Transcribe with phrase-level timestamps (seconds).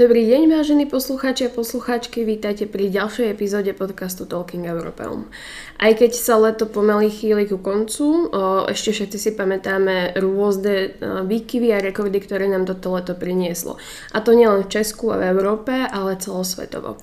[0.00, 5.28] Dobrý deň, vážení poslucháči a poslucháčky, vítajte pri ďalšej epizóde podcastu Talking Europeum.
[5.76, 8.32] Aj keď sa leto pomaly chýli ku koncu,
[8.64, 13.76] ešte všetci si pamätáme rôzne výkyvy a rekordy, ktoré nám toto leto prinieslo.
[14.16, 16.96] A to nielen v Česku a v Európe, ale celosvetovo.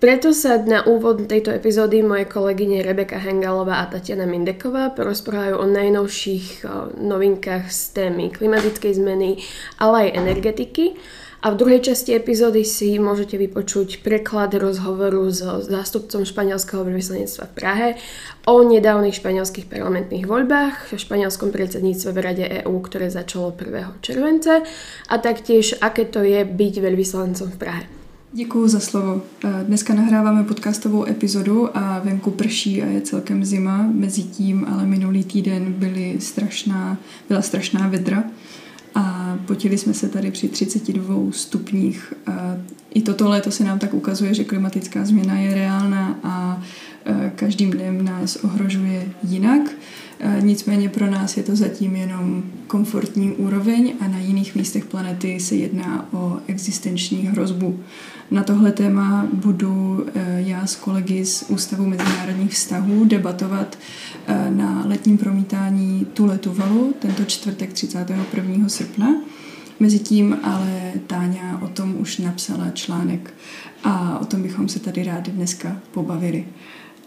[0.00, 5.66] Preto sa na úvod tejto epizódy moje kolegyne Rebeka Hengalová a Tatiana Mindeková porozprávajú o
[5.68, 6.64] najnovších
[7.04, 9.44] novinkách z témy klimatickej zmeny,
[9.76, 10.96] ale aj energetiky.
[11.38, 15.38] A v druhej časti epizódy si môžete vypočuť preklad rozhovoru s
[15.70, 17.88] zástupcom španielského veľvyslanectva v Prahe
[18.50, 24.02] o nedávnych španielských parlamentných voľbách v španielskom predsedníctve v Rade EÚ, ktoré začalo 1.
[24.02, 24.50] července
[25.06, 27.84] a taktiež, aké to je byť veľvyslancom v Prahe.
[28.32, 29.22] Děkuji za slovo.
[29.22, 33.86] Eh, dneska nahráváme podcastovou epizodu a venku prší a je celkem zima.
[33.86, 36.98] Mezitím ale minulý týden byly strašná,
[37.28, 38.24] byla strašná vedra
[39.36, 42.12] potili jsme se tady při 32 stupních.
[42.26, 42.56] A
[42.94, 46.62] I toto léto se nám tak ukazuje, že klimatická změna je reálná a
[47.34, 49.62] každým dnem nás ohrožuje jinak.
[50.40, 55.54] Nicméně pro nás je to zatím jenom komfortní úroveň a na jiných místech planety se
[55.54, 57.80] jedná o existenční hrozbu.
[58.30, 63.78] Na tohle téma budu eh, já s kolegy z Ústavu mezinárodních vztahů debatovat
[64.26, 68.68] eh, na letním promítání Tule Tuvalu tento čtvrtek 31.
[68.68, 69.14] srpna.
[69.80, 73.34] Mezitím ale Táňa o tom už napsala článek
[73.84, 76.44] a o tom bychom se tady rádi dneska pobavili.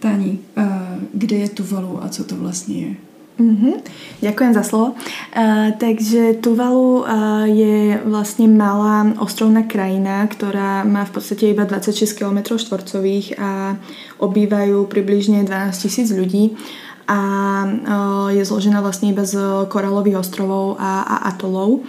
[0.02, 0.66] Táni, eh,
[1.14, 2.96] kde je Tuvalu a co to vlastně je?
[3.40, 3.76] Mm-hmm.
[4.22, 4.88] Ďakujem za slovo.
[4.94, 7.06] Uh, takže Tuvalu uh,
[7.50, 13.82] je vlastne malá ostrovná krajina, ktorá má v podstate iba 26 km štvorcových a
[14.22, 16.54] obývajú približne 12 tisíc ľudí
[17.10, 17.20] a
[17.66, 21.82] uh, je zložená vlastne iba z koralových ostrovov a, a atolov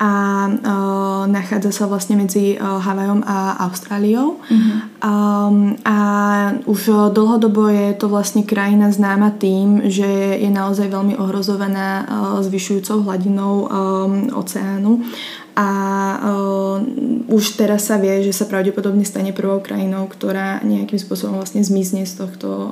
[0.00, 0.12] a
[0.48, 4.40] uh, nachádza sa vlastne medzi uh, Havajom a Austráliou.
[4.48, 4.76] Mm-hmm.
[5.04, 5.96] Um, a
[6.64, 13.04] už dlhodobo je to vlastne krajina známa tým, že je naozaj veľmi ohrozovaná uh, zvyšujúcou
[13.04, 15.04] hladinou um, oceánu
[15.52, 15.68] a
[16.16, 16.80] uh,
[17.28, 22.08] už teraz sa vie, že sa pravdepodobne stane prvou krajinou, ktorá nejakým spôsobom vlastne zmizne
[22.08, 22.70] z tohto uh,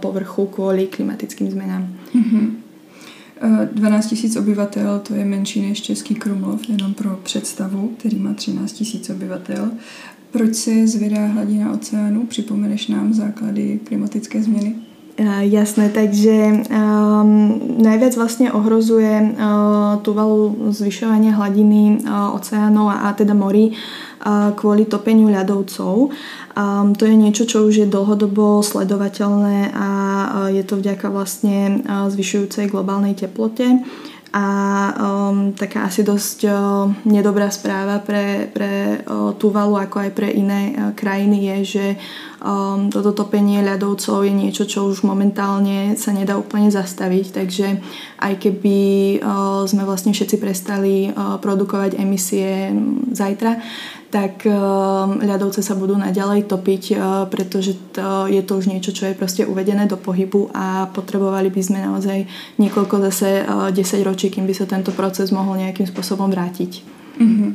[0.00, 1.84] povrchu kvôli klimatickým zmenám.
[2.16, 2.71] Mm-hmm.
[3.72, 8.72] 12 tisíc obyvatel, to je menší než Český Krumlov, jenom pro představu, který má 13
[8.72, 9.70] tisíc obyvatel.
[10.30, 12.26] Proč se zvedá hladina oceánu?
[12.26, 14.74] Připomeneš nám základy klimatické změny?
[15.12, 23.08] Uh, jasné, takže um, najviac vlastne ohrozuje uh, Tuvalu zvyšovanie hladiny uh, oceánov a, a
[23.12, 26.08] teda morí uh, kvôli topeniu ľadovcov.
[26.56, 31.84] Um, to je niečo, čo už je dlhodobo sledovateľné a uh, je to vďaka vlastne
[31.84, 33.84] uh, zvyšujúcej globálnej teplote.
[34.32, 34.46] A
[34.96, 40.72] um, taká asi dosť uh, nedobrá správa pre, pre uh, Tuvalu ako aj pre iné
[40.72, 41.86] uh, krajiny je, že
[42.42, 47.26] um, toto topenie ľadovcov je niečo, čo už momentálne sa nedá úplne zastaviť.
[47.32, 47.66] Takže
[48.18, 48.78] aj keby
[49.22, 52.74] uh, sme vlastne všetci prestali uh, produkovať emisie
[53.14, 53.62] zajtra,
[54.12, 54.52] tak eh,
[55.24, 57.00] ľadovce sa budú naďalej topiť,
[57.32, 61.62] pretože to, je to už niečo, čo je proste uvedené do pohybu a potrebovali by
[61.64, 62.28] sme naozaj
[62.60, 66.84] niekoľko zase 10 eh, ročí, kým by sa tento proces mohol nejakým spôsobom vrátiť.
[67.16, 67.50] Mm-hmm.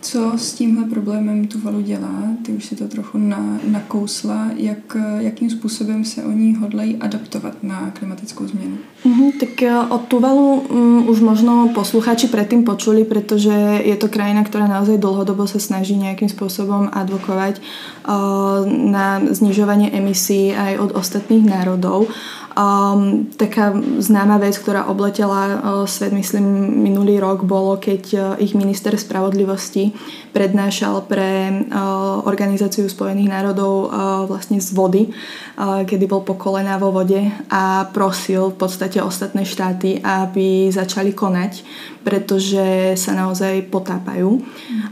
[0.00, 2.22] Co s tímhle problémem Tuvalu dělá?
[2.42, 4.46] Ty už si to trochu na, nakousla.
[4.56, 8.76] Jak, jakým způsobem se oni hodlají adaptovat na klimatickou změnu?
[9.04, 13.54] Uh-huh, tak eh, od Tuvalu um, už možno poslucháči predtým počuli, pretože
[13.84, 20.54] je to krajina, ktorá naozaj dlhodobo sa snaží nejakým spôsobom advokovať uh, na znižovanie emisí
[20.54, 22.10] aj od ostatných národov.
[22.58, 23.70] Um, taká
[24.02, 26.42] známa vec, ktorá obletela uh, svet, myslím,
[26.82, 29.94] minulý rok, bolo, keď uh, ich minister spravodlivosti
[30.34, 33.90] prednášal pre uh, Organizáciu spojených národov uh,
[34.26, 39.46] vlastne z vody, uh, kedy bol po kolená vo vode a prosil v podstate ostatné
[39.46, 41.62] štáty, aby začali konať,
[42.02, 44.34] pretože sa naozaj potápajú.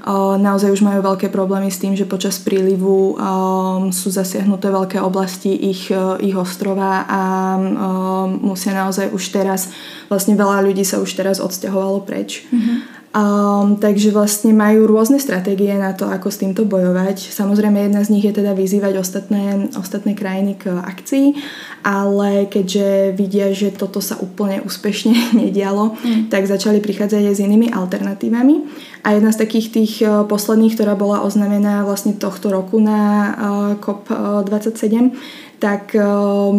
[0.06, 5.02] Uh, naozaj už majú veľké problémy s tým, že počas prílivu um, sú zasiahnuté veľké
[5.02, 9.73] oblasti ich, uh, ich ostrova a um, musia naozaj už teraz,
[10.12, 12.44] vlastne veľa ľudí sa už teraz odsťahovalo preč.
[12.53, 12.97] Mm-hmm.
[13.17, 17.32] Um, takže vlastne majú rôzne stratégie na to, ako s týmto bojovať.
[17.32, 21.32] Samozrejme, jedna z nich je teda vyzývať ostatné, ostatné krajiny k akcii,
[21.81, 26.29] ale keďže vidia, že toto sa úplne úspešne nedialo, mm.
[26.29, 28.69] tak začali prichádzať aj s inými alternatívami.
[29.00, 33.32] A jedna z takých tých uh, posledných, ktorá bola oznamená vlastne tohto roku na uh,
[33.81, 35.17] COP27,
[35.56, 35.97] tak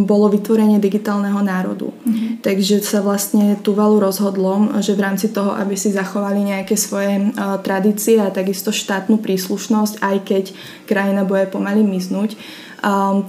[0.03, 1.93] bolo vytvorenie digitálneho národu.
[1.93, 2.41] Mm-hmm.
[2.41, 7.29] Takže sa vlastne Tuvalu rozhodlo, že v rámci toho, aby si zachovali nejaké svoje
[7.61, 10.43] tradície a takisto štátnu príslušnosť, aj keď
[10.89, 12.33] krajina bude pomaly miznúť,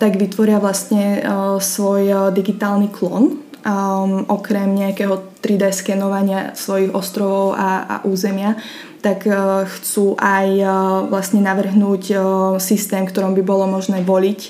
[0.01, 1.21] tak vytvoria vlastne
[1.61, 8.57] svoj digitálny klon, um, okrem nejakého 3D skenovania svojich ostrovov a, a územia,
[9.05, 10.71] tak uh, chcú aj uh,
[11.07, 12.21] vlastne navrhnúť uh,
[12.59, 14.41] systém, ktorom by bolo možné voliť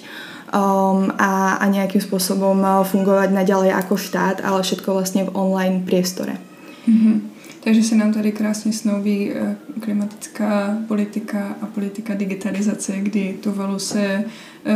[0.49, 5.85] um, a, a nejakým spôsobom uh, fungovať naďalej ako štát, ale všetko vlastne v online
[5.85, 6.41] priestore.
[6.89, 7.17] Mm-hmm.
[7.65, 14.25] Takže se nám tady krásně snoubí uh, klimatická politika a politika digitalizace, kdy Tuvalu se
[14.25, 14.73] uh,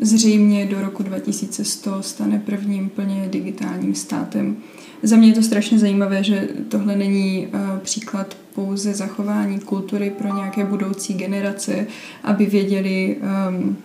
[0.00, 4.56] zřejmě do roku 2100 stane prvním plně digitálním státem.
[5.02, 7.48] Za mě je to strašně zajímavé, že tohle není
[7.82, 11.86] příklad pouze zachování kultury pro nějaké budoucí generace,
[12.24, 13.16] aby věděli,
[13.48, 13.76] um,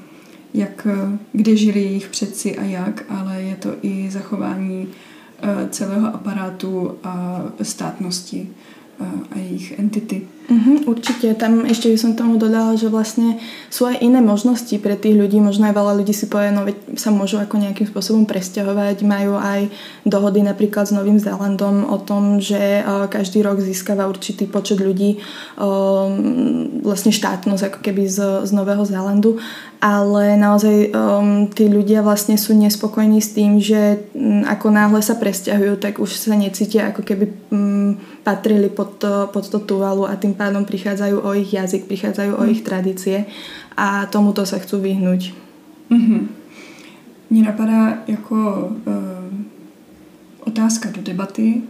[0.58, 0.88] jak,
[1.32, 7.42] kde žili jejich předci a jak, ale je to i zachování uh, celého aparátu a
[7.62, 8.50] státnosti
[9.04, 10.26] a jejich entity.
[10.48, 11.36] Uh-huh, určite.
[11.36, 13.36] Tam by som tomu dodala, že vlastne
[13.68, 15.44] sú aj iné možnosti pre tých ľudí.
[15.44, 19.04] Možno aj veľa ľudí si povie, no veď sa môžu ako nejakým spôsobom presťahovať.
[19.04, 19.68] Majú aj
[20.08, 22.80] dohody napríklad s Novým Zélandom o tom, že
[23.12, 25.20] každý rok získava určitý počet ľudí
[25.60, 26.08] uh,
[26.82, 29.38] vlastne štátnosť ako keby z, z Nového Zélandu
[29.78, 30.90] ale naozaj
[31.54, 34.02] tí ľudia vlastne sú nespokojní s tým, že
[34.50, 37.26] ako náhle sa presťahujú, tak už sa necítia ako keby
[38.28, 42.40] patrili pod to, pod to Tuvalu a tým pádom prichádzajú o ich jazyk, prichádzajú mm.
[42.40, 43.24] o ich tradície
[43.80, 45.32] a tomuto sa chcú vyhnúť.
[45.88, 46.28] Mm-hmm.
[47.30, 48.36] Mně napadá jako
[48.88, 49.36] uh,
[50.40, 51.62] otázka do debaty,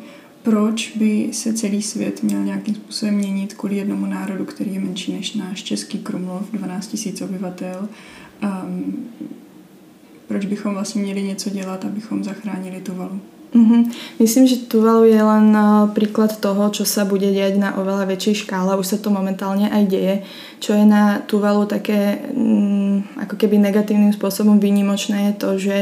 [0.43, 5.13] proč by se celý svět měl nějakým způsobem měnit kvůli jednomu národu, který je menší
[5.13, 7.89] než náš Český Krumlov, 12 000 obyvatel.
[8.43, 9.05] Um,
[10.27, 13.21] proč bychom vlastně měli něco dělat, abychom zachránili tu valu?
[13.47, 13.81] Mm-hmm.
[14.19, 18.43] Myslím, že Tuvalu je len uh, príklad toho, čo sa bude diať na oveľa väčšej
[18.43, 18.75] škále.
[18.75, 20.15] Už sa to momentálne aj deje.
[20.59, 25.77] Čo je na Tuvalu také um, ako keby negatívnym spôsobom výnimočné je to, že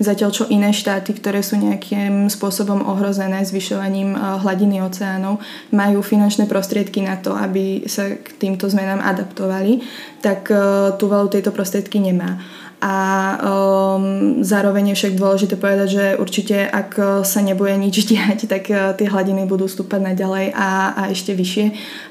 [0.00, 5.44] zatiaľ čo iné štáty, ktoré sú nejakým spôsobom ohrozené zvyšovaním uh, hladiny oceánov,
[5.76, 9.84] majú finančné prostriedky na to, aby sa k týmto zmenám adaptovali,
[10.24, 12.40] tak uh, Tuvalu tieto prostriedky nemá
[12.80, 12.96] a
[13.44, 18.96] um, zároveň je však dôležité povedať, že určite ak sa nebude nič diať, tak uh,
[18.96, 21.66] tie hladiny budú stúpať naďalej a, a ešte vyššie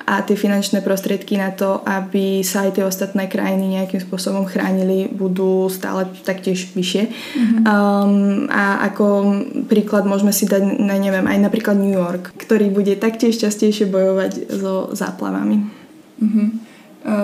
[0.05, 5.09] a tie finančné prostriedky na to, aby sa aj tie ostatné krajiny nejakým spôsobom chránili,
[5.09, 7.03] budú stále taktiež vyššie.
[7.09, 7.61] Mm-hmm.
[7.65, 9.05] Um, a ako
[9.65, 14.53] príklad môžeme si dať, na, neviem, aj napríklad New York, ktorý bude taktiež častejšie bojovať
[14.53, 15.65] so záplavami.
[16.21, 16.68] Mm-hmm.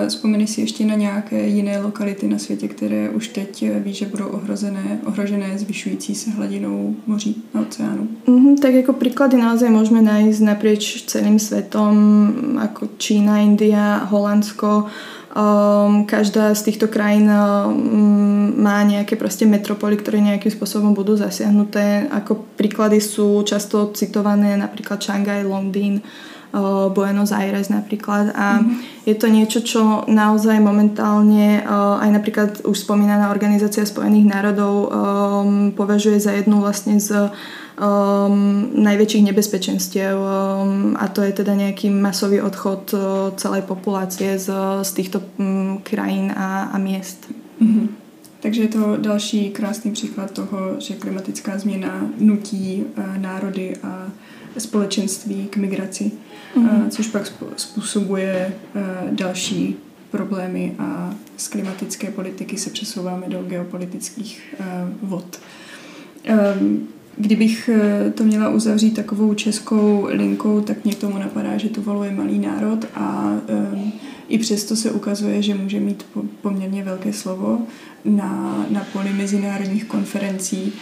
[0.08, 4.26] Vzpomeni si ještě na nějaké jiné lokality na světě, které už teď ví, že budou
[4.26, 8.08] ohrozené, ohrožené zvyšující se hladinou moří a oceánu?
[8.26, 11.92] Mm-hmm, tak jako príklady naozaj môžeme nájsť naprieč celým svetom,
[12.56, 14.88] ako Čína, India, Holandsko.
[15.36, 22.08] Um, každá z týchto krajín um, má nejaké proste metropoly, ktoré nejakým spôsobom budú zasiahnuté.
[22.08, 26.35] Ako príklady sú často citované napríklad Šangaj, Londýn, uh,
[26.88, 29.04] Buenos Aires napríklad a mm-hmm.
[29.04, 34.88] je to niečo, čo naozaj momentálne uh, aj napríklad už spomínaná Organizácia spojených národov um,
[35.76, 37.28] považuje za jednu vlastne z
[37.76, 43.00] um, najväčších nebezpečenstiev um, a to je teda nejaký masový odchod uh,
[43.36, 44.48] celej populácie z,
[44.82, 47.28] z týchto um, krajín a, a miest.
[47.60, 47.88] Mm-hmm.
[48.40, 54.08] Takže je to další krásný příklad toho, že klimatická změna nutí uh, národy a
[54.58, 56.12] společenství k migraci
[56.56, 56.88] mm-hmm.
[56.88, 59.76] což pak způsobuje eh, další
[60.10, 64.64] problémy a z klimatické politiky se přesouváme do geopolitických eh,
[65.02, 65.40] vod.
[66.24, 67.70] Ehm, kdybych
[68.14, 72.38] to měla uzavřít takovou českou linkou, tak mě k tomu napadá, že Tuvalu je malý
[72.38, 73.92] národ a um,
[74.28, 76.06] i přesto se ukazuje, že může mít
[76.42, 77.58] poměrně velké slovo
[78.04, 80.72] na, na poli mezinárodních konferencí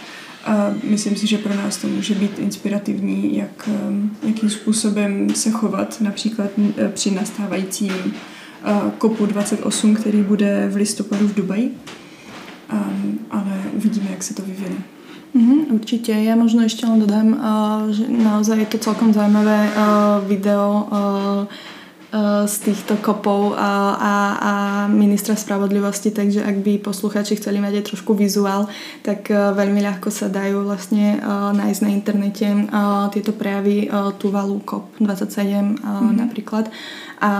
[0.45, 5.51] a myslím si, že pro nás to může být inspirativní, jak, um, jakým způsobem se
[5.51, 8.13] chovat například eh, při nastávajícím
[9.01, 11.77] COPu uh, 28, který bude v listopadu v Dubaji.
[12.73, 14.75] Um, ale uvidíme, jak se to vyvine.
[15.35, 16.15] Mm, určite.
[16.15, 20.87] Ja možno ešte len dodám, uh, že naozaj je to celkom zaujímavé uh, video
[22.45, 24.51] z týchto kopov a, a, a
[24.87, 28.71] ministra spravodlivosti, takže ak by posluchači chceli mať aj trošku vizuál,
[29.03, 31.19] tak veľmi ľahko sa dajú vlastne
[31.51, 32.47] nájsť na internete
[33.11, 36.15] tieto prejavy Tuvalu COP27 mm-hmm.
[36.15, 36.71] napríklad
[37.19, 37.31] a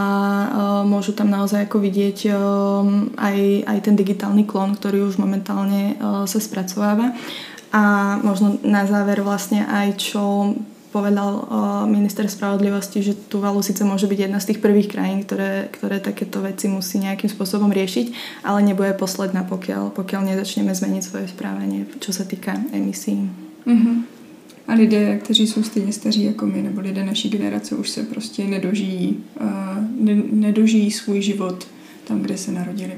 [0.88, 2.32] môžu tam naozaj ako vidieť
[3.20, 7.12] aj, aj ten digitálny klon, ktorý už momentálne sa spracováva.
[7.76, 10.56] A možno na záver vlastne aj čo
[10.96, 11.44] povedal
[11.92, 16.40] minister spravodlivosti, že Tuvalu síce môže byť jedna z tých prvých krajín, ktoré, ktoré takéto
[16.40, 22.16] veci musí nejakým spôsobom riešiť, ale nebude posledná, pokiaľ, pokiaľ nezačneme zmeniť svoje správanie, čo
[22.16, 23.28] sa týka emisí.
[23.68, 23.96] Mm-hmm.
[24.68, 28.44] A lidé, kteří jsou stejně staří jako my, nebo lidé naší generace, už se prostě
[28.44, 29.48] nedožijí, uh,
[30.00, 31.68] ne, nedožijí svůj život
[32.08, 32.94] tam, kde se narodili.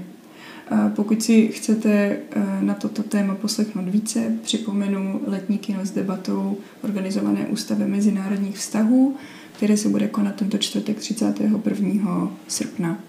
[0.96, 7.48] Pokud si chcete eh, na toto téma poslechnout více, připomenu letní kino s debatou organizované
[7.48, 9.16] Ústavem mezinárodních vztahů,
[9.54, 12.32] které se bude konat tento čtvrtek 31.
[12.48, 13.00] srpna.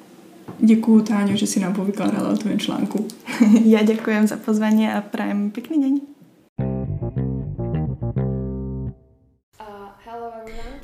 [0.59, 3.09] Děkuji, Táňo, že si nám povykládala o tom článku.
[3.65, 6.18] Já děkuji za pozvání a prajem pěkný den.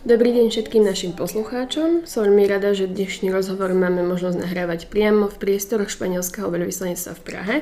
[0.05, 2.05] Dobrý deň všetkým našim poslucháčom.
[2.05, 7.23] Som veľmi rada, že dnešný rozhovor máme možnosť nahrávať priamo v priestoroch španielského veľvyslanectva v
[7.25, 7.57] Prahe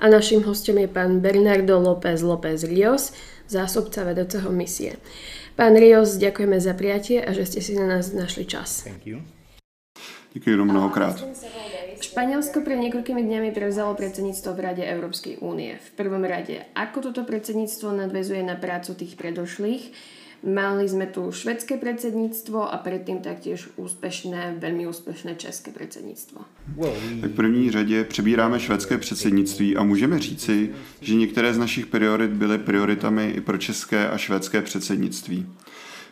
[0.00, 3.12] a našim hostom je pán Bernardo López López Rios,
[3.44, 4.96] zásobca vedúceho misie.
[5.52, 8.88] Pán Rios, ďakujeme za prijatie a že ste si na nás našli čas.
[8.88, 9.20] Thank you.
[10.32, 11.20] Děkuji mnohokrát.
[12.00, 15.76] Španielsko pred niekoľkými dňami prevzalo predsedníctvo v Rade Európskej únie.
[15.76, 19.92] V prvom rade, ako toto predsedníctvo nadvezuje na prácu tých predošlých
[20.42, 26.42] Mali sme tu švedské predsedníctvo a predtým taktiež úspešné, veľmi úspešné české předsednictvo.
[27.20, 30.70] Tak v první řadě přebíráme švédské předsednictví a můžeme říci,
[31.00, 35.46] že některé z našich priorit byly prioritami i pro české a švédské předsednictví.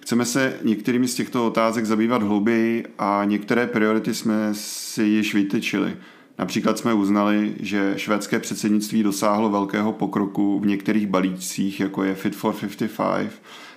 [0.01, 5.97] Chceme se některými z těchto otázek zabývat hlouběji a některé priority jsme si již vytyčili.
[6.39, 12.37] Například jsme uznali, že švédské předsednictví dosáhlo velkého pokroku v některých balíčcích, jako je Fit
[12.37, 13.31] for 55,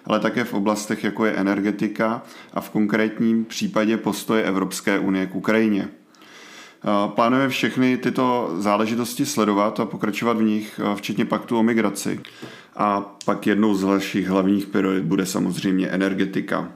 [0.05, 2.21] ale také v oblastech, jako je energetika
[2.53, 5.87] a v konkrétním případě postoje Evropské unie k Ukrajině.
[7.07, 12.19] Plánujeme všechny tyto záležitosti sledovat a pokračovat v nich, včetně paktu o migraci.
[12.75, 16.69] A pak jednou z našich hlavních priorit bude samozřejmě energetika.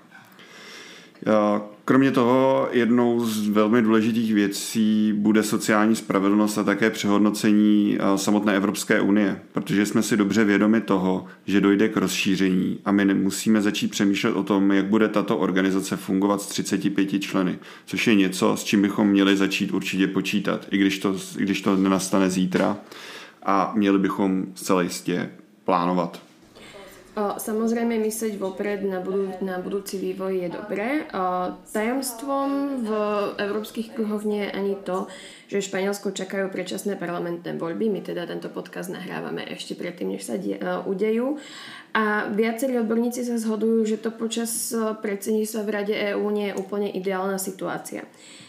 [1.88, 8.56] Kromě toho jednou z velmi důležitých věcí bude sociální spravedlnost a také přehodnocení eh, samotné
[8.56, 13.62] Evropské unie, protože jsme si dobře vědomi toho, že dojde k rozšíření a my musíme
[13.62, 18.58] začít přemýšlet o tom, jak bude tato organizace fungovat s 35 členy, což je něco,
[18.58, 22.78] s čím bychom měli začít určitě počítat, i když to, i když to nenastane zítra
[23.44, 25.30] a měli bychom zcela jistě
[25.66, 26.27] plánovat.
[27.18, 30.88] Samozrejme, myslieť vopred na, budú, na budúci vývoj je dobré.
[31.66, 32.50] Tajomstvom
[32.86, 32.92] v
[33.42, 35.10] európskych kruhoch nie je ani to,
[35.50, 37.90] že Španielsko čakajú predčasné parlamentné voľby.
[37.90, 40.38] My teda tento podcast nahrávame ešte predtým, než sa
[40.86, 41.42] udejú.
[41.98, 44.70] A viacerí odborníci sa zhodujú, že to počas
[45.02, 48.06] predsedníctva v Rade EÚ nie je úplne ideálna situácia.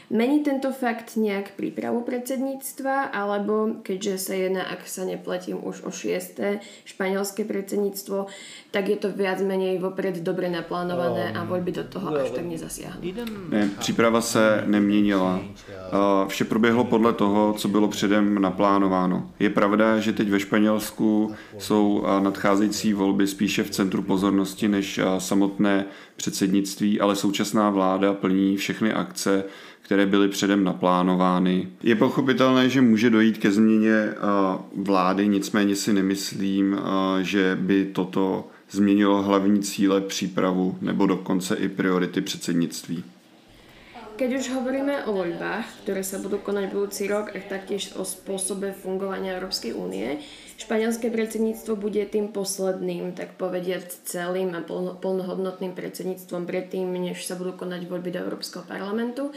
[0.09, 5.93] Mení tento fakt nejak prípravu predsedníctva, alebo keďže sa jedná, ak sa nepletím, už o
[5.93, 8.25] šiesté španielské predsedníctvo,
[8.73, 13.05] tak je to viac menej vopred dobre naplánované a voľby do toho až tak nezasiahnu.
[13.53, 15.45] Ne, příprava se neměnila.
[16.29, 19.29] Vše proběhlo podle toho, co bylo předem naplánováno.
[19.39, 25.85] Je pravda, že teď ve Španělsku jsou nadcházející volby spíše v centru pozornosti než samotné
[26.17, 29.45] předsednictví, ale současná vláda plní všechny akce,
[29.83, 31.69] které byly předem naplánovány.
[31.83, 34.15] Je pochopitelné, že může dojít ke změně
[34.77, 36.79] vlády, nicméně si nemyslím,
[37.23, 43.05] že by toto změnilo hlavní cíle, přípravu nebo dokonce i priority předsednictví.
[44.19, 48.75] Keď už hovoríme o voľbách, ktoré sa budú konať budúci rok a taktiež o spôsobe
[48.75, 50.19] fungovania Európskej únie,
[50.59, 54.67] španielské predsedníctvo bude tým posledným, tak povediať celým a
[54.99, 59.31] plnohodnotným predsedníctvom predtým, než sa budú konať voľby do Európskeho parlamentu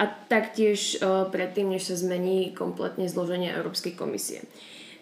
[0.00, 4.40] a taktiež predtým, než sa zmení kompletne zloženie Európskej komisie.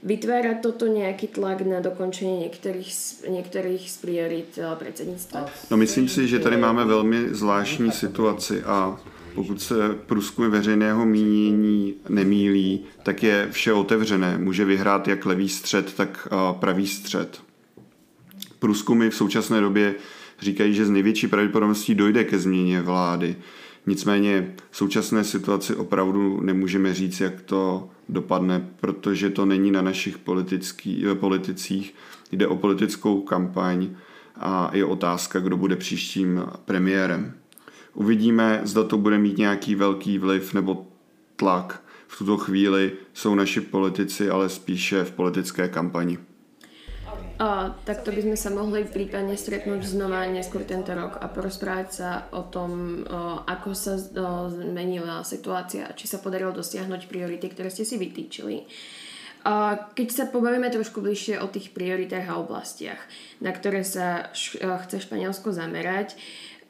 [0.02, 2.94] Vytvára toto nějaký tlak na dokončení některých,
[3.28, 5.46] některých z priorit předsednictva?
[5.70, 9.00] No myslím si, že tady máme velmi zvláštní situaci a
[9.34, 9.74] pokud se
[10.06, 14.38] průzkumy veřejného mínění nemílí, tak je vše otevřené.
[14.38, 16.28] Může vyhrát jak levý střed, tak
[16.60, 17.40] pravý střed.
[18.58, 19.94] Průzkumy v současné době
[20.40, 23.36] říkají, že z největší pravděpodobností dojde ke změně vlády.
[23.86, 30.18] Nicméně v současné situaci opravdu nemůžeme říct, jak to dopadne, protože to není na našich
[30.18, 31.94] politický, eh, politicích.
[32.32, 33.88] Jde o politickou kampaň
[34.36, 37.34] a je otázka, kdo bude příštím premiérem.
[37.94, 40.86] Uvidíme, zda to bude mít nějaký velký vliv nebo
[41.36, 41.82] tlak.
[42.06, 46.18] V tuto chvíli jsou naši politici ale spíše v politické kampani.
[47.40, 51.88] A, tak to by sme sa mohli prípadne stretnúť znova neskôr tento rok a porozprávať
[51.88, 57.48] sa o tom, o, ako sa o, zmenila situácia a či sa podarilo dosiahnuť priority,
[57.48, 58.68] ktoré ste si vytýčili.
[59.42, 63.02] A keď sa pobavíme trošku bližšie o tých prioritách a oblastiach,
[63.42, 66.14] na ktoré sa š- chce Španielsko zamerať,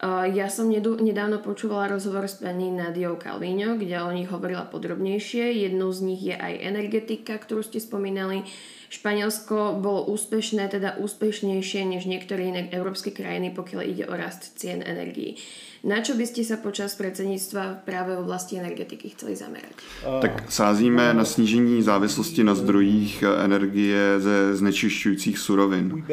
[0.02, 5.62] ja som nedávno počúvala rozhovor s pani Nadiou Calvino, kde o nich hovorila podrobnejšie.
[5.62, 8.42] Jednou z nich je aj energetika, ktorú ste spomínali.
[8.90, 14.82] Španielsko bolo úspešné, teda úspešnejšie než niektoré iné európske krajiny, pokiaľ ide o rast cien
[14.82, 15.38] energií.
[15.82, 19.74] Na čo by ste sa počas predsednictva práve v oblasti energetiky chceli zamerať?
[20.22, 26.06] Tak sázíme na snížení závislosti na zdrojích energie ze znečišťujících surovin.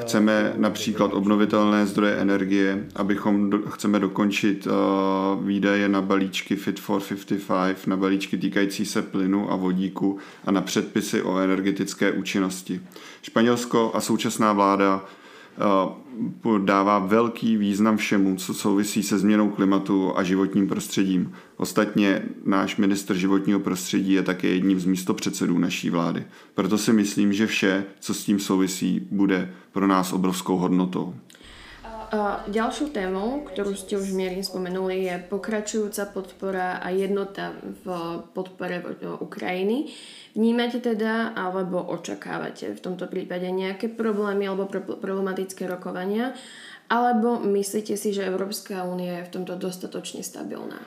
[0.00, 4.72] Chceme například obnovitelné zdroje energie, abychom do, chceme dokončit uh,
[5.46, 10.60] výdaje na balíčky Fit for 55, na balíčky týkající se plynu a vodíku a na
[10.60, 12.80] předpisy o energetické účinnosti.
[13.22, 15.04] Španělsko a současná vláda
[16.64, 21.32] dává velký význam všemu, co souvisí se změnou klimatu a životním prostředím.
[21.56, 26.24] Ostatně náš ministr životního prostředí je také jedním z místopředsedů naší vlády.
[26.54, 31.14] Proto si myslím, že vše, co s tím souvisí, bude pro nás obrovskou hodnotou.
[32.46, 37.50] Ďalšou témou, ktorú ste už mierim spomenuli, je pokračujúca podpora a jednota
[37.82, 37.86] v
[38.30, 38.78] podpore
[39.18, 39.90] Ukrajiny.
[40.38, 46.36] Vnímate teda alebo očakávate v tomto prípade nejaké problémy alebo problematické rokovania?
[46.86, 50.78] Alebo myslíte si, že Európska únia je v tomto dostatočne stabilná?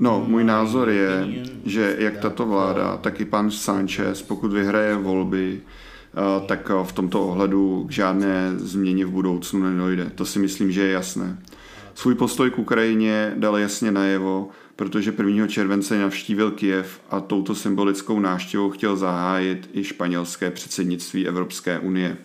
[0.00, 5.60] No, můj názor je, že jak tato vláda, tak i pan Sanchez, pokud vyhraje volby,
[6.46, 10.10] tak v tomto ohledu k žádné změně v budoucnu nedojde.
[10.14, 11.38] To si myslím, že je jasné.
[11.94, 15.46] Svůj postoj k Ukrajině dal jasně najevo, protože 1.
[15.46, 22.16] července navštívil Kiev a touto symbolickou návštěvou chtěl zahájit i španělské předsednictví Evropské unie.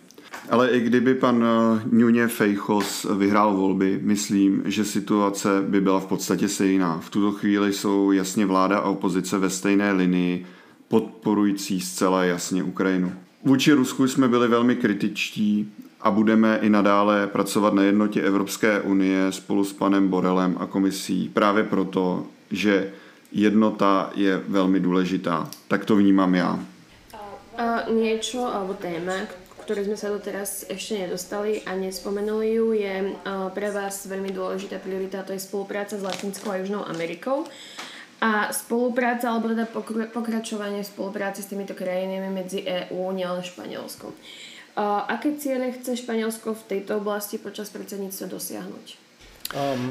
[0.50, 6.06] Ale i kdyby pan eh, Nuně Fejchos vyhrál volby, myslím, že situace by byla v
[6.06, 6.98] podstatě stejná.
[6.98, 10.46] V tuto chvíli jsou jasně vláda a opozice ve stejné linii,
[10.88, 13.12] podporující zcela jasně Ukrajinu.
[13.46, 19.32] Vůči Rusku jsme byli velmi kritičtí a budeme i nadále pracovat na jednotě Evropské unie
[19.32, 22.92] spolu s panem Borelem a komisí právě proto, že
[23.32, 25.50] jednota je velmi důležitá.
[25.68, 26.58] Tak to vnímám já.
[27.56, 29.30] A niečo alebo téma,
[29.62, 33.16] ktoré sme sa doteraz ešte nedostali a nespomenuli ju, je
[33.56, 37.48] pre vás veľmi dôležitá priorita, to je spolupráca s Latinskou a Južnou Amerikou.
[38.20, 39.68] A spolupráca, alebo teda
[40.08, 44.12] pokračovanie v spolupráci s týmito krajinami medzi EÚ, nielen Španielskom.
[45.08, 48.86] Aké ciele chce Španielsko v tejto oblasti počas predsedníctva dosiahnuť?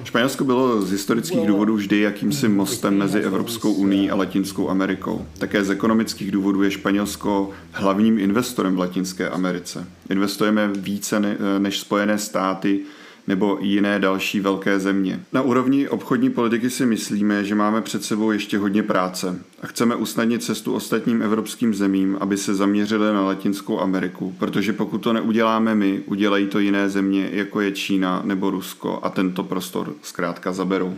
[0.04, 5.26] Španělsko bylo z historických důvodů vždy jakýmsi mostem mezi Evropskou unii a Latinskou Amerikou.
[5.38, 9.88] Také z ekonomických důvodů je Španělsko hlavním investorem v Latinské Americe.
[10.10, 11.20] Investujeme více
[11.60, 12.80] než Spojené státy
[13.28, 15.20] nebo jiné další velké země.
[15.34, 19.96] Na úrovni obchodní politiky si myslíme, že máme před sebou ještě hodně práce a chceme
[19.96, 25.76] usnadnit cestu ostatním evropským zemím, aby se zaměřili na Latinskou Ameriku, protože pokud to neuděláme
[25.76, 30.96] my, udělají to jiné země, jako je Čína nebo Rusko a tento prostor zkrátka zaberou.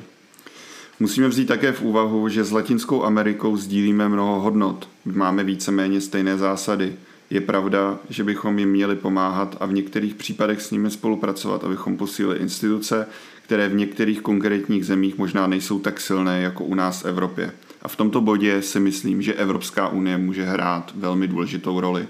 [1.00, 6.38] Musíme vzít také v úvahu, že s Latinskou Amerikou sdílíme mnoho hodnot, máme víceméně stejné
[6.38, 6.94] zásady–
[7.30, 11.98] je pravda, že bychom jim měli pomáhat a v některých případech s nimi spolupracovat, abychom
[11.98, 13.08] posílili instituce,
[13.44, 17.52] které v některých konkrétních zemích možná nejsou tak silné jako u nás v Evropě.
[17.82, 22.08] A v tomto bodě si myslím, že Evropská unie může hrát velmi důležitou roli.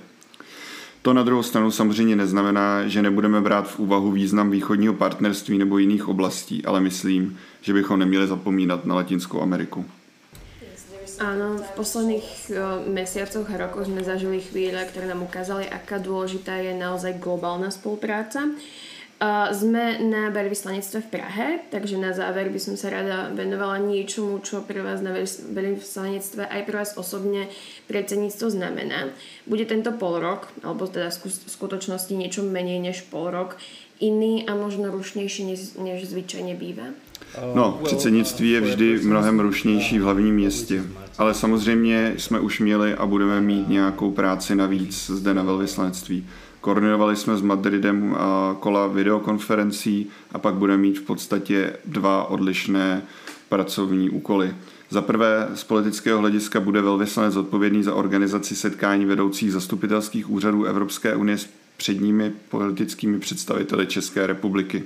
[1.01, 5.77] To na druhou stranu samozřejmě neznamená, že nebudeme brát v úvahu význam východního partnerství nebo
[5.77, 9.85] jiných oblastí, ale myslím, že bychom neměli zapomínat na Latinskou Ameriku.
[11.17, 12.53] Áno, v posledných
[12.93, 18.45] mesiacoch a rokoch sme zažili chvíle, ktoré nám ukázali, aká dôležitá je naozaj globálna spolupráca.
[19.17, 24.45] Uh, sme na veľvyslanectve v Prahe, takže na záver by som sa rada venovala niečomu,
[24.45, 25.09] čo pre vás na
[25.57, 27.49] veľvyslanectve aj pre vás osobne
[27.89, 29.09] predsedníctvo znamená.
[29.49, 33.57] Bude tento pol rok, alebo teda v skutočnosti niečo menej než pol rok,
[33.97, 36.93] iný a možno rušnejší než, než zvyčajne býva?
[37.55, 40.83] No, předsednictví je vždy mnohem rušnější v hlavním městě,
[41.17, 46.25] ale samozřejmě jsme už měli a budeme mít nějakou práci navíc zde na velvyslanectví.
[46.61, 48.15] Koordinovali jsme s Madridem
[48.59, 53.01] kola videokonferencí a pak budeme mít v podstatě dva odlišné
[53.49, 54.55] pracovní úkoly.
[54.89, 61.15] Za prvé, z politického hlediska bude velvyslanec odpovědný za organizaci setkání vedoucích zastupitelských úřadů Evropské
[61.15, 64.83] unie s předními politickými představiteli České republiky.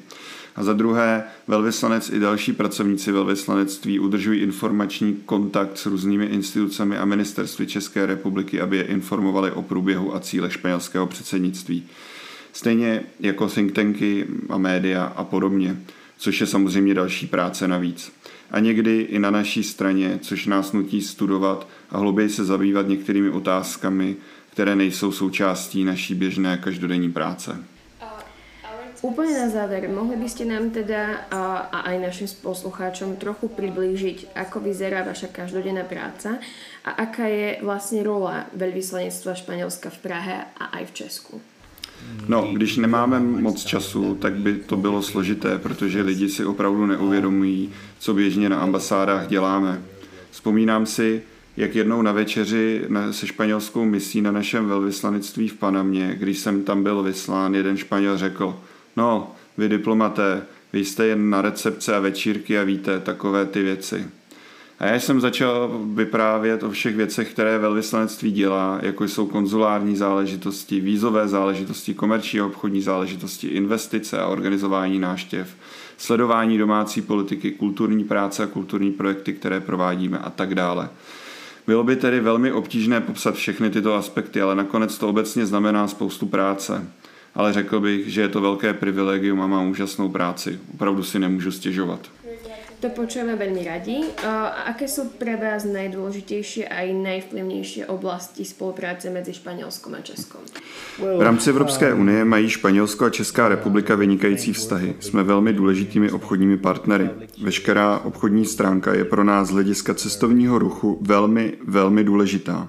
[0.56, 7.06] A za druhé, velvyslanec i další pracovníci velvyslanectví udržují informační kontakt s různými institucemi a
[7.06, 11.84] ministerstvy České republiky, aby je informovali o průběhu a cíle španělského předsednictví.
[12.54, 15.82] Stejně jako think tanky a média a podobně,
[16.18, 18.12] což je samozřejmě další práce navíc.
[18.52, 23.30] A někdy i na naší straně, což nás nutí studovat a hlouběji se zabývat některými
[23.30, 24.16] otázkami,
[24.52, 27.64] které nejsou součástí naší běžné každodenní práce.
[29.02, 34.38] Úplne na záver, mohli by ste nám teda a, a aj našim poslucháčom trochu priblížiť,
[34.38, 36.38] ako vyzerá vaša každodenná práca
[36.86, 41.42] a aká je vlastne rola veľvyslanectva Španielska v Prahe a aj v Česku?
[42.30, 47.74] No, když nemáme moc času, tak by to bylo složité, protože lidi si opravdu neuvědomují,
[48.00, 49.82] co běžně na ambasádách děláme.
[50.32, 51.22] Vzpomínám si,
[51.58, 56.84] jak jednou na večeři se španělskou misí na našem velvyslanectví v Panamě, když jsem tam
[56.84, 58.60] byl vyslán, jeden Španěl řekl,
[58.98, 60.42] no, vy diplomaté,
[60.74, 64.08] vy jste jen na recepce a večírky a víte takové ty věci.
[64.80, 70.80] A já jsem začal vyprávět o všech věcech, které velvyslanectví dělá, jako jsou konzulární záležitosti,
[70.80, 75.56] vízové záležitosti, komerční a obchodní záležitosti, investice a organizování náštěv,
[75.98, 80.90] sledování domácí politiky, kulturní práce a kulturní projekty, které provádíme a tak dále.
[81.68, 86.26] Bylo by tedy velmi obtížné popsat všechny tyto aspekty, ale nakonec to obecně znamená spoustu
[86.26, 86.88] práce.
[87.36, 90.60] Ale řekl bych, že je to velké privilegium a mám úžasnou práci.
[90.74, 92.00] Opravdu si nemůžu stěžovat.
[92.82, 94.02] To počujeme veľmi radi.
[94.26, 100.42] A aké sú pre vás najdôležitejšie a aj najvplyvnejšie oblasti spolupráce mezi Španělskom a Českom?
[100.98, 104.96] V rámci Evropské unie mají Španělsko a Česká republika vynikající vztahy.
[105.00, 107.10] Jsme velmi důležitými obchodními partnery.
[107.44, 112.68] Veškerá obchodní stránka je pro nás z hlediska cestovního ruchu velmi, velmi důležitá.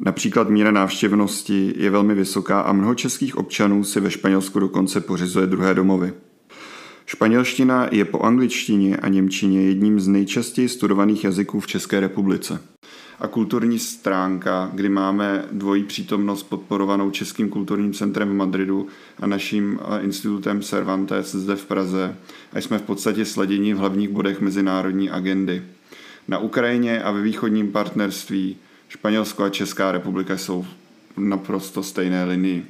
[0.00, 5.46] Například míra návštěvnosti je velmi vysoká a mnoho českých občanů si ve Španělsku dokonce pořizuje
[5.46, 6.12] druhé domovy.
[7.06, 12.60] Španělština je po angličtině a němčině jedním z nejčastěji studovaných jazyků v České republice.
[13.20, 18.86] A kulturní stránka, kdy máme dvojí přítomnost podporovanou Českým kulturním centrem v Madridu
[19.20, 22.16] a naším institutem Cervantes zde v Praze
[22.52, 25.62] a jsme v podstatě sleděni v hlavních bodech mezinárodní agendy.
[26.28, 28.56] Na Ukrajině a ve východním partnerství
[28.88, 30.66] Španělsko a Česká republika jsou
[31.16, 32.66] naprosto stejné linii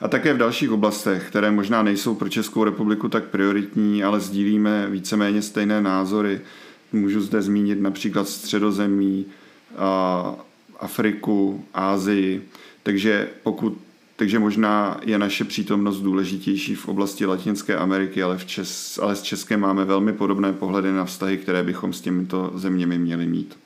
[0.00, 4.86] a také v dalších oblastech, které možná nejsou pro Českou republiku tak prioritní, ale sdílíme
[4.90, 6.40] víceméně stejné názory.
[6.92, 9.26] Můžu zde zmínit například středozemí,
[10.80, 12.42] Afriku, Ázii.
[12.82, 13.78] Takže pokud
[14.16, 19.22] takže možná je naše přítomnost důležitější v oblasti Latinské Ameriky, ale, v Čes, ale s
[19.22, 23.56] Českem máme velmi podobné pohledy na vztahy, které bychom s těmito zeměmi měli mít.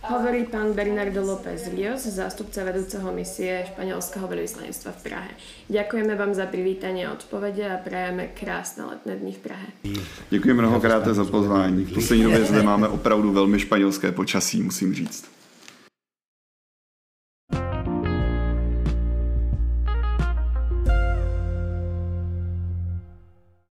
[0.00, 5.32] Hovorí pán Bernardo López Rios, zástupca vedúceho misie španielského veľvyslanectva v Prahe.
[5.68, 9.68] Ďakujeme vám za privítanie a odpovede a prajeme krásné letné dny v Prahe.
[10.30, 11.84] Děkuji mnohokrát za pozvání.
[11.84, 15.39] V poslední době zde máme opravdu velmi španělské počasí, musím říct.